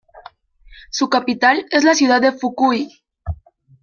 Su 0.89 1.09
capital 1.09 1.67
es 1.69 1.83
la 1.83 1.93
ciudad 1.93 2.19
de 2.21 2.31
Fukui. 2.31 2.89